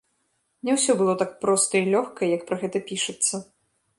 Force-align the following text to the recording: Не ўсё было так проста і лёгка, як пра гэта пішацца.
Не 0.67 0.71
ўсё 0.77 0.95
было 1.01 1.13
так 1.23 1.31
проста 1.43 1.73
і 1.81 1.85
лёгка, 1.95 2.21
як 2.35 2.41
пра 2.49 2.57
гэта 2.65 2.77
пішацца. 2.91 3.35